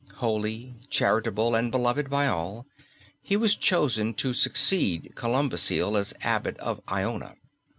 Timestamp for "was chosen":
3.37-4.15